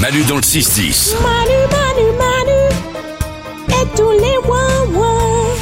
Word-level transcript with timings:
Manu 0.00 0.22
dans 0.24 0.36
le 0.36 0.42
6-10. 0.42 1.14
Manu, 1.20 1.50
Manu, 1.72 2.06
Manu, 2.16 2.60
et 3.68 3.96
tous 3.96 4.12
les 4.12 4.36
ouin-ouin. 4.48 5.54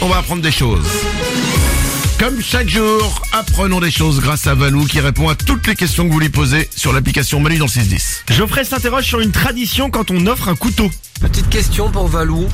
On 0.00 0.08
va 0.08 0.18
apprendre 0.18 0.42
des 0.42 0.50
choses. 0.50 0.84
Comme 2.18 2.42
chaque 2.42 2.68
jour, 2.68 3.22
apprenons 3.32 3.78
des 3.78 3.92
choses 3.92 4.20
grâce 4.20 4.48
à 4.48 4.54
Valou 4.54 4.84
qui 4.86 4.98
répond 4.98 5.28
à 5.28 5.36
toutes 5.36 5.64
les 5.68 5.76
questions 5.76 6.08
que 6.08 6.12
vous 6.12 6.18
lui 6.18 6.28
posez 6.28 6.68
sur 6.74 6.92
l'application 6.92 7.38
Manu 7.38 7.58
dans 7.58 7.66
le 7.66 7.70
610. 7.70 8.24
Geoffrey 8.30 8.64
s'interroge 8.64 9.04
sur 9.04 9.20
une 9.20 9.30
tradition 9.30 9.90
quand 9.90 10.10
on 10.10 10.26
offre 10.26 10.48
un 10.48 10.56
couteau. 10.56 10.90
Petite 11.20 11.48
question 11.48 11.88
pour 11.88 12.08
Valou. 12.08 12.48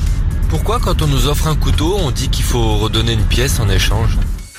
Pourquoi 0.49 0.79
quand 0.79 1.01
on 1.01 1.07
nous 1.07 1.25
offre 1.25 1.47
un 1.47 1.55
couteau, 1.55 1.97
on 1.99 2.11
dit 2.11 2.29
qu'il 2.29 2.45
faut 2.45 2.77
redonner 2.77 3.13
une 3.13 3.25
pièce 3.25 3.59
en 3.59 3.67
échange? 3.67 4.11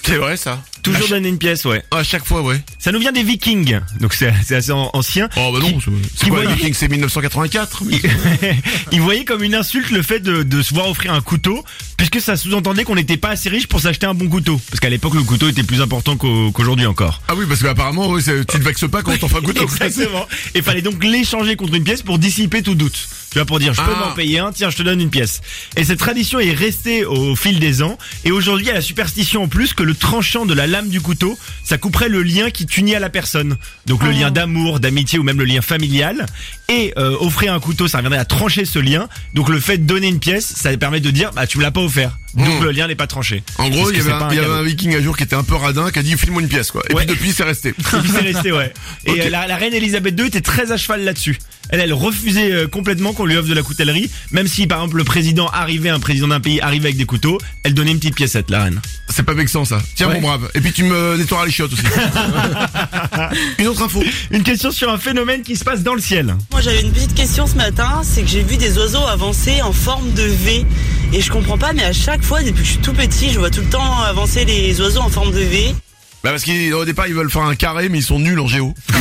C'est 0.03 0.17
vrai 0.17 0.37
ça 0.37 0.59
Toujours 0.83 1.09
donner 1.09 1.29
une 1.29 1.39
pièce, 1.39 1.65
ouais. 1.65 1.83
à 1.91 2.03
chaque 2.03 2.25
fois, 2.25 2.43
ouais. 2.43 2.61
Ça 2.79 2.91
nous 2.93 2.99
vient 3.01 3.13
des 3.13 3.23
Vikings, 3.23 3.81
donc 4.01 4.15
c'est 4.15 4.33
c'est 4.45 4.57
assez 4.57 4.73
an- 4.73 4.91
ancien. 4.95 5.29
Oh 5.37 5.51
bah 5.53 5.59
non, 5.61 5.73
Qui- 5.73 5.85
c'est- 5.85 6.25
qui 6.25 6.31
quoi 6.31 6.41
voyait- 6.43 6.55
Viking, 6.55 6.75
c'est 6.75 6.89
1984 6.89 7.83
mais- 7.85 8.01
Ils 8.93 9.01
voyaient 9.01 9.25
comme 9.25 9.43
une 9.43 9.55
insulte 9.55 9.91
le 9.91 10.03
fait 10.03 10.21
de, 10.21 10.43
de 10.43 10.63
se 10.63 10.73
voir 10.75 10.89
offrir 10.89 11.13
un 11.13 11.21
couteau, 11.21 11.65
puisque 11.97 12.21
ça 12.21 12.37
sous-entendait 12.37 12.85
qu'on 12.85 12.95
n'était 12.95 13.17
pas 13.17 13.31
assez 13.31 13.49
riche 13.49 13.67
pour 13.67 13.81
s'acheter 13.81 14.07
un 14.07 14.15
bon 14.15 14.29
couteau. 14.29 14.61
Parce 14.71 14.81
qu'à 14.81 14.89
l'époque, 14.89 15.15
le 15.15 15.23
couteau 15.23 15.49
était 15.49 15.63
plus 15.63 15.81
important 15.81 16.17
qu'au- 16.17 16.51
qu'aujourd'hui 16.53 16.87
encore. 16.87 17.21
Ah 17.29 17.35
oui, 17.37 17.45
parce 17.49 17.63
qu'apparemment, 17.63 18.09
ouais, 18.09 18.23
c'est- 18.23 18.45
tu 18.47 18.59
te 18.59 18.63
vexes 18.65 18.89
pas 18.91 19.03
quand 19.03 19.13
on 19.13 19.19
t'offre 19.19 19.37
un 19.37 19.43
couteau. 19.43 19.63
Exactement. 19.65 20.27
Et 20.55 20.63
fallait 20.63 20.83
donc 20.83 21.03
l'échanger 21.05 21.57
contre 21.57 21.75
une 21.75 21.85
pièce 21.85 22.03
pour 22.03 22.19
dissiper 22.19 22.63
tout 22.63 22.75
doute. 22.75 23.09
Tu 23.31 23.39
vois, 23.39 23.45
pour 23.47 23.61
dire, 23.61 23.73
je 23.75 23.81
peux 23.81 23.93
Ah. 23.95 24.09
m'en 24.09 24.13
payer 24.15 24.41
un, 24.41 24.51
tiens, 24.51 24.71
je 24.71 24.77
te 24.77 24.83
donne 24.83 25.01
une 25.01 25.09
pièce. 25.11 25.41
Et 25.77 25.85
cette 25.85 26.01
tradition 26.01 26.41
est 26.41 26.53
restée 26.53 27.05
au 27.05 27.37
fil 27.37 27.61
des 27.61 27.81
ans. 27.83 27.97
Et 28.25 28.33
aujourd'hui, 28.33 28.65
il 28.65 28.69
y 28.69 28.73
a 28.73 28.75
la 28.75 28.81
superstition 28.81 29.45
en 29.45 29.49
plus 29.49 29.73
que 29.73 29.85
le 29.85 29.95
tranchant 29.95 30.47
de 30.47 30.55
la 30.55 30.67
lame 30.67 30.89
du 30.89 31.01
couteau, 31.01 31.39
ça 31.63 31.79
couperait 31.79 32.09
le 32.09 32.25
lien 32.25 32.51
qui 32.51 32.67
t'unit 32.67 32.97
à 32.97 32.99
la 32.99 33.09
personne. 33.09 33.57
Donc 33.87 34.03
le 34.03 34.11
lien 34.11 34.33
d'amour, 34.33 34.81
d'amitié 34.81 35.19
ou 35.19 35.23
même 35.23 35.39
le 35.39 35.45
lien 35.45 35.63
familial. 35.63 36.27
Et 36.69 36.93
euh, 36.99 37.17
offrir 37.21 37.53
un 37.55 37.61
couteau, 37.61 37.87
ça 37.87 37.99
reviendrait 37.99 38.19
à 38.19 38.25
trancher 38.25 38.65
ce 38.65 38.81
lien. 38.81 39.09
Donc 39.35 39.49
le 39.49 39.61
fait 39.61 39.79
de 39.79 39.85
donner 39.87 40.09
une 40.09 40.19
pièce, 40.21 40.53
ça 40.57 40.77
permet 40.77 40.99
de 41.01 41.11
dire, 41.11 41.31
bah 41.33 41.47
tu 41.47 41.59
me 41.59 41.63
l'as 41.63 41.71
pas 41.71 41.81
offert. 41.83 42.19
Donc 42.35 42.63
le 42.63 42.71
lien 42.71 42.87
n'est 42.87 42.95
pas 42.95 43.07
tranché. 43.07 43.43
En 43.59 43.69
gros, 43.69 43.91
il 43.91 43.99
y 43.99 44.01
avait, 44.01 44.13
un, 44.13 44.33
y 44.33 44.39
avait 44.39 44.47
un 44.53 44.63
viking 44.63 44.95
un 44.95 45.03
jour 45.03 45.17
qui 45.17 45.25
était 45.25 45.35
un 45.37 45.43
peu 45.43 45.55
radin, 45.57 45.91
qui 45.91 45.99
a 45.99 46.03
dit 46.03 46.17
file-moi 46.17 46.43
une 46.43 46.49
pièce 46.49 46.71
quoi. 46.71 46.83
Et 46.89 46.95
Ouais. 46.95 47.05
puis 47.07 47.15
depuis 47.15 47.33
c'est 47.33 47.45
resté. 47.45 47.75
C'est 47.91 48.21
resté, 48.21 48.53
ouais. 48.53 48.73
Et 49.07 49.23
euh, 49.23 49.31
la, 49.31 49.47
la 49.47 49.57
reine 49.57 49.75
Elisabeth 49.75 50.19
II 50.19 50.27
était 50.27 50.41
très 50.41 50.71
à 50.73 50.77
cheval 50.77 51.03
là-dessus. 51.05 51.39
Elle, 51.73 51.81
elle 51.81 51.93
refusait 51.93 52.51
euh, 52.53 52.67
complètement 52.67 53.13
qu'on 53.13 53.25
lui 53.27 53.37
offre 53.37 53.49
de 53.49 53.55
la 53.55 53.63
coutellerie, 53.63 54.11
même 54.33 54.47
si 54.49 54.67
par 54.67 54.79
exemple 54.79 54.97
le 54.97 55.05
président 55.05 55.47
arrivait, 55.49 55.89
un 55.91 56.01
président 56.01 56.27
d'un 56.29 56.41
pays 56.41 56.61
arrivait 56.61 56.87
avec 56.87 56.97
des 56.97 57.05
couteaux, 57.05 57.39
elle 57.63 57.75
donnait 57.75 57.93
une 57.93 57.99
petite 57.99 58.17
piécette, 58.17 58.51
la 58.51 58.65
reine. 58.65 58.81
C'est 59.09 59.23
pas 59.25 59.35
vexant 59.35 59.65
ça. 59.65 59.81
Tiens 59.95 60.09
Ouais. 60.09 60.15
mon 60.15 60.21
brave. 60.21 60.51
Et 60.55 60.61
puis 60.61 60.73
tu 60.73 60.83
me 60.85 61.17
nettoieras 61.17 61.47
les 61.47 61.53
chiottes 61.53 61.73
aussi. 61.73 61.83
une 63.59 63.67
autre 63.69 63.83
info. 63.83 64.03
Une 64.31 64.43
question 64.43 64.71
sur 64.71 64.91
un 64.91 64.99
phénomène 64.99 65.43
qui 65.43 65.57
se 65.57 65.65
passe 65.65 65.83
dans 65.83 65.95
le 65.95 66.01
ciel. 66.01 66.35
Moi 66.51 66.61
j'avais 66.61 66.81
une 66.81 66.93
petite 66.93 67.15
question 67.15 67.47
ce 67.47 67.55
matin, 67.55 68.01
c'est 68.05 68.23
que 68.23 68.29
j'ai 68.29 68.43
vu 68.43 68.57
des 68.57 68.77
oiseaux 68.79 69.07
avancer 69.07 69.63
en 69.63 69.73
forme 69.73 70.13
de 70.13 70.23
V. 70.23 70.65
Et 71.13 71.21
je 71.21 71.33
comprends 71.33 71.59
pas, 71.59 71.73
mais 71.73 71.83
à 71.83 71.93
chaque 71.93 72.23
fois, 72.23 72.41
depuis 72.41 72.61
que 72.61 72.67
je 72.67 72.73
suis 72.73 72.79
tout 72.79 72.93
petit, 72.93 73.31
je 73.31 73.41
vois 73.41 73.51
tout 73.51 73.63
le 73.63 73.67
temps 73.67 73.99
avancer 73.99 74.45
les 74.45 74.81
oiseaux 74.81 75.01
en 75.01 75.09
forme 75.09 75.33
de 75.33 75.41
V. 75.41 75.75
Bah 76.23 76.31
parce 76.31 76.45
qu'au 76.45 76.85
départ 76.85 77.07
ils 77.09 77.15
veulent 77.15 77.31
faire 77.31 77.43
un 77.43 77.55
carré 77.55 77.89
mais 77.89 77.99
ils 77.99 78.05
sont 78.05 78.19
nuls 78.19 78.39
en 78.41 78.47
géo. 78.47 78.75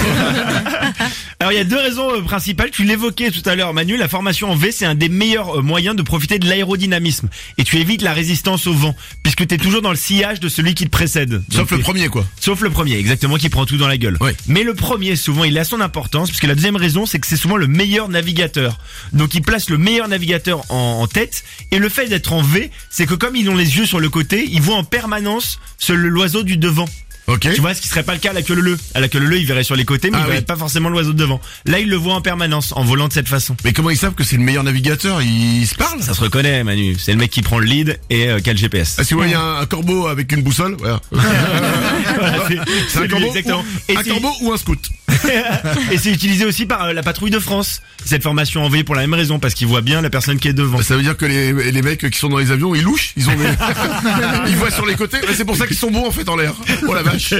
Alors 1.41 1.51
il 1.53 1.55
y 1.55 1.61
a 1.61 1.63
deux 1.63 1.77
raisons 1.77 2.13
euh, 2.13 2.21
principales, 2.21 2.69
tu 2.71 2.83
l'évoquais 2.83 3.31
tout 3.31 3.41
à 3.47 3.55
l'heure 3.55 3.73
Manu, 3.73 3.95
la 3.97 4.07
formation 4.09 4.51
en 4.51 4.55
V 4.55 4.71
c'est 4.71 4.85
un 4.85 4.95
des 4.95 5.07
meilleurs 5.09 5.59
euh, 5.59 5.61
moyens 5.61 5.95
de 5.95 6.01
profiter 6.01 6.37
de 6.39 6.47
l'aérodynamisme. 6.47 7.29
Et 7.57 7.63
tu 7.63 7.77
évites 7.77 8.01
la 8.01 8.13
résistance 8.13 8.67
au 8.67 8.73
vent, 8.73 8.95
puisque 9.23 9.47
tu 9.47 9.55
es 9.55 9.57
toujours 9.57 9.81
dans 9.81 9.89
le 9.91 9.95
sillage 9.97 10.39
de 10.39 10.49
celui 10.49 10.73
qui 10.75 10.83
te 10.85 10.89
précède. 10.89 11.41
Sauf 11.51 11.71
le 11.71 11.77
t'es- 11.77 11.83
premier 11.83 12.07
quoi. 12.09 12.25
Sauf 12.39 12.61
le 12.61 12.69
premier, 12.69 12.97
exactement, 12.97 13.37
qui 13.37 13.47
prend 13.49 13.65
tout 13.65 13.77
dans 13.77 13.87
la 13.87 13.97
gueule. 13.97 14.17
Ouais. 14.19 14.35
Mais 14.47 14.63
le 14.63 14.73
premier, 14.73 15.15
souvent, 15.15 15.43
il 15.45 15.57
a 15.57 15.63
son 15.63 15.79
importance, 15.81 16.29
puisque 16.29 16.43
la 16.45 16.55
deuxième 16.55 16.75
raison, 16.75 17.05
c'est 17.05 17.19
que 17.19 17.27
c'est 17.27 17.37
souvent 17.37 17.55
le 17.57 17.67
meilleur 17.67 18.09
navigateur. 18.09 18.77
Donc, 19.13 19.33
il 19.33 19.41
place 19.41 19.69
le 19.69 19.77
meilleur 19.77 20.07
navigateur 20.09 20.63
en, 20.69 20.99
en 21.01 21.07
tête. 21.07 21.43
Et 21.71 21.79
le 21.79 21.87
fait 21.89 22.07
d'être 22.07 22.33
en 22.33 22.41
V, 22.41 22.69
c'est 22.89 23.05
que 23.05 23.13
comme 23.13 23.35
ils 23.35 23.49
ont 23.49 23.55
les 23.55 23.77
yeux 23.77 23.85
sur 23.85 23.99
le 23.99 24.09
côté, 24.09 24.45
ils 24.51 24.61
voient 24.61 24.75
en 24.77 24.83
permanence 24.83 25.59
ce- 25.77 25.93
l'oiseau 25.93 26.43
du 26.43 26.57
devant. 26.57 26.87
Ok. 27.29 27.47
Tu 27.53 27.61
vois, 27.61 27.73
ce 27.73 27.81
qui 27.81 27.87
serait 27.87 28.03
pas 28.03 28.13
le 28.13 28.19
cas 28.19 28.31
à 28.31 28.33
la 28.33 28.41
queue 28.41 28.55
leu 28.55 28.77
À 28.93 28.99
la 28.99 29.07
queue 29.07 29.19
leu 29.19 29.37
il 29.37 29.45
verrait 29.45 29.63
sur 29.63 29.75
les 29.75 29.85
côtés, 29.85 30.09
mais 30.09 30.17
Ah 30.17 30.21
il 30.21 30.27
verrait 30.27 30.39
oui. 30.39 30.45
pas 30.45 30.55
forcément 30.55 30.89
l'oiseau 30.89 31.13
de 31.13 31.17
devant. 31.17 31.39
Là, 31.65 31.79
il 31.79 31.89
le 31.89 31.95
voit 31.95 32.15
en 32.15 32.21
permanence, 32.21 32.73
en 32.75 32.83
volant 32.83 33.07
de 33.07 33.13
cette 33.13 33.27
façon. 33.27 33.55
Mais 33.63 33.73
comment 33.73 33.89
ils 33.89 33.97
savent 33.97 34.13
que 34.15 34.23
c'est 34.23 34.37
le 34.37 34.43
meilleur 34.43 34.63
navigateur? 34.63 35.21
Ils 35.21 35.65
se 35.67 35.75
parlent? 35.75 36.01
Ça 36.01 36.13
se 36.13 36.21
reconnaît, 36.21 36.63
Manu. 36.63 36.95
C'est 36.99 37.11
le 37.11 37.17
mec 37.17 37.31
qui 37.31 37.41
prend 37.41 37.59
le 37.59 37.65
lead 37.65 37.99
et 38.09 38.27
euh, 38.29 38.39
qui 38.39 38.49
a 38.49 38.53
le 38.53 38.59
GPS. 38.59 38.95
Ah, 38.99 39.03
si 39.03 39.13
vous 39.13 39.19
voyez 39.19 39.35
un, 39.35 39.55
un 39.57 39.65
corbeau 39.65 40.07
avec 40.07 40.31
une 40.31 40.41
boussole, 40.41 40.75
voilà. 40.79 40.99
Voilà, 41.11 42.37
c'est- 42.47 42.99
un 42.99 43.07
corbeau, 43.07 43.27
ou, 43.27 43.97
un 43.97 44.03
corbeau 44.03 44.31
ou 44.41 44.51
un 44.51 44.57
scout. 44.57 44.79
et 45.91 45.97
c'est 45.97 46.11
utilisé 46.11 46.45
aussi 46.45 46.65
par 46.65 46.85
euh, 46.85 46.93
la 46.93 47.03
patrouille 47.03 47.31
de 47.31 47.39
France. 47.39 47.81
Cette 48.05 48.23
formation 48.23 48.63
en 48.63 48.69
V 48.69 48.83
pour 48.83 48.95
la 48.95 49.01
même 49.01 49.13
raison, 49.13 49.39
parce 49.39 49.53
qu'ils 49.53 49.67
voient 49.67 49.81
bien 49.81 50.01
la 50.01 50.09
personne 50.09 50.39
qui 50.39 50.47
est 50.47 50.53
devant. 50.53 50.81
Ça 50.81 50.95
veut 50.95 51.03
dire 51.03 51.17
que 51.17 51.25
les, 51.25 51.71
les 51.71 51.81
mecs 51.81 52.09
qui 52.09 52.17
sont 52.17 52.29
dans 52.29 52.37
les 52.37 52.51
avions, 52.51 52.73
ils 52.75 52.83
louchent, 52.83 53.13
ils 53.17 53.29
ont 53.29 53.35
des... 53.35 53.45
ils 54.47 54.55
voient 54.55 54.71
sur 54.71 54.85
les 54.85 54.95
côtés. 54.95 55.17
Mais 55.27 55.33
c'est 55.33 55.45
pour 55.45 55.55
ça 55.55 55.67
qu'ils 55.67 55.77
sont 55.77 55.91
bons 55.91 56.07
en 56.07 56.11
fait 56.11 56.27
en 56.29 56.35
l'air. 56.35 56.53
Oh 56.87 56.93
la 56.93 57.03
vache. 57.03 57.33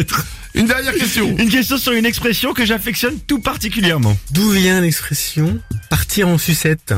Une 0.53 0.65
dernière 0.65 0.93
question. 0.93 1.35
Une 1.37 1.49
question 1.49 1.77
sur 1.77 1.93
une 1.93 2.05
expression 2.05 2.53
que 2.53 2.65
j'affectionne 2.65 3.19
tout 3.27 3.39
particulièrement. 3.39 4.17
D'où 4.31 4.49
vient 4.51 4.81
l'expression 4.81 5.59
partir 5.89 6.27
en 6.27 6.37
sucette? 6.37 6.93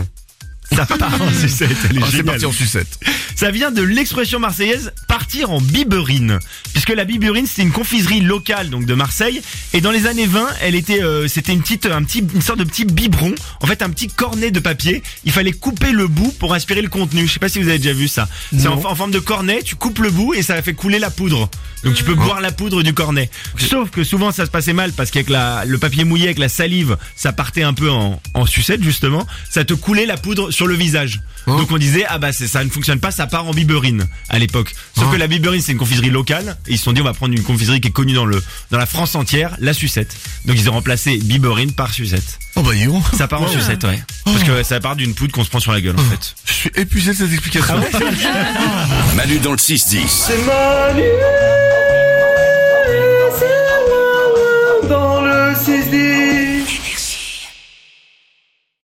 Ça 0.76 0.86
part 0.86 1.22
en 1.22 1.32
sucette, 1.34 1.70
elle 1.90 1.98
est 1.98 2.02
c'est 2.02 2.12
géniale. 2.12 2.26
parti 2.26 2.46
en 2.46 2.52
sucette. 2.52 3.00
Ça 3.36 3.52
vient 3.52 3.72
de 3.72 3.82
l'expression 3.82 4.40
marseillaise 4.40 4.94
partir 5.08 5.52
en 5.52 5.60
biberine. 5.60 6.40
Puisque 6.74 6.90
la 6.90 7.04
biberine, 7.06 7.46
c'est 7.46 7.62
une 7.62 7.72
confiserie 7.72 8.22
locale 8.22 8.70
donc 8.70 8.86
de 8.86 8.94
Marseille. 8.94 9.42
Et 9.74 9.82
dans 9.82 9.92
les 9.92 10.08
années 10.08 10.28
20, 10.28 10.48
elle 10.62 10.76
était, 10.76 11.04
euh, 11.04 11.28
c'était 11.28 11.52
une 11.54 11.62
petite, 11.62 11.86
un 11.88 12.04
petit, 12.04 12.20
une 12.34 12.42
sorte 12.42 12.60
de 12.60 12.64
petit 12.64 12.86
biberon. 12.86 13.34
En 13.62 13.68
fait, 13.68 13.82
un 13.82 13.90
petit 13.90 14.08
cornet 14.08 14.52
de 14.52 14.60
papier. 14.60 15.04
Il 15.26 15.32
fallait 15.32 15.52
couper 15.52 15.92
le 15.92 16.08
bout 16.08 16.32
pour 16.40 16.54
aspirer 16.54 16.82
le 16.82 16.90
contenu. 16.90 17.28
Je 17.28 17.34
sais 17.34 17.40
pas 17.40 17.50
si 17.50 17.60
vous 17.62 17.68
avez 17.68 17.80
déjà 17.80 17.94
vu 17.94 18.08
ça. 18.08 18.28
C'est 18.58 18.68
en, 18.68 18.74
en 18.86 18.96
forme 18.96 19.12
de 19.12 19.20
cornet. 19.20 19.62
Tu 19.64 19.76
coupes 19.76 20.00
le 20.00 20.10
bout 20.12 20.34
et 20.34 20.42
ça 20.42 20.62
fait 20.62 20.74
couler 20.74 21.00
la 21.00 21.10
poudre. 21.10 21.50
Donc 21.84 21.96
tu 21.96 22.04
peux 22.04 22.14
boire 22.14 22.42
la 22.42 22.52
poudre 22.52 22.84
du 22.84 22.94
cornet. 22.94 23.30
Sauf 23.58 23.90
que 23.90 24.04
souvent 24.04 24.32
ça 24.32 24.46
se 24.46 24.52
passait 24.52 24.74
mal 24.74 24.94
parce 24.94 25.10
qu'avec 25.10 25.30
la, 25.30 25.66
le 25.66 25.78
papier 25.80 26.04
mouillé 26.04 26.26
avec 26.26 26.38
la 26.38 26.48
salive, 26.50 26.96
ça 27.16 27.34
partait 27.34 27.64
un 27.64 27.74
peu 27.74 27.90
en, 27.90 28.22
en 28.36 28.46
sucette 28.46 28.84
justement. 28.84 29.26
Ça 29.50 29.66
te 29.66 29.74
coulait 29.74 30.06
la 30.06 30.18
poudre 30.18 30.52
sur 30.52 30.61
le 30.68 30.76
visage. 30.76 31.22
Oh. 31.48 31.58
Donc 31.58 31.72
on 31.72 31.78
disait 31.78 32.06
ah 32.08 32.20
bah 32.20 32.32
c'est 32.34 32.48
ça 32.48 32.64
ne 32.64 32.70
fonctionne 32.70 33.00
pas, 33.00 33.10
ça 33.12 33.26
part 33.28 33.48
en 33.48 33.52
biberine 33.52 34.08
à 34.30 34.38
l'époque. 34.40 34.74
Sauf 34.96 35.06
Oh. 35.08 35.12
que 35.14 35.18
la 35.18 35.28
biberine 35.28 35.62
c'est 35.62 35.72
une 35.72 35.78
confiserie 35.80 36.10
locale 36.12 36.56
et 36.68 36.74
ils 36.74 36.78
se 36.78 36.84
sont 36.84 36.94
dit 36.94 37.02
on 37.02 37.06
va 37.06 37.14
prendre 37.14 37.34
une 37.34 37.42
confiserie 37.44 37.82
qui 37.82 37.88
est 37.88 37.92
connue 37.92 38.14
dans 38.14 38.26
le 38.26 38.42
dans 38.70 38.78
la 38.78 38.86
France 38.86 39.16
entière, 39.16 39.56
la 39.60 39.74
sucette. 39.74 40.16
Donc 40.46 40.58
ils 40.60 40.70
ont 40.70 40.74
remplacé 40.74 41.18
biberine 41.18 41.72
par 41.74 41.94
sucette. 41.94 42.38
Oh 42.56 42.62
bah. 42.62 42.72
Ça 43.18 43.28
part 43.28 43.42
en 43.42 43.48
sucette 43.48 43.84
ouais. 43.86 44.02
Parce 44.26 44.44
que 44.44 44.62
ça 44.64 44.80
part 44.80 44.96
d'une 44.96 45.14
poudre 45.16 45.32
qu'on 45.34 45.44
se 45.44 45.50
prend 45.50 45.60
sur 45.60 45.72
la 45.72 45.82
gueule 45.82 45.96
en 46.00 46.04
fait. 46.04 46.36
Je 46.46 46.54
suis 46.54 46.72
épuisé 46.76 47.12
de 47.14 47.18
cette 47.18 47.32
explication. 47.32 47.76
Ah 47.94 48.88
Manu 49.16 49.40
dans 49.40 49.52
le 49.52 49.58
6-10. 49.58 50.08
C'est 50.08 50.38
Manu 50.46 51.02